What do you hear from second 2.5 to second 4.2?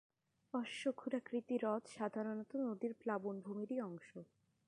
নদীর প্লাবনভূমিরই অংশ।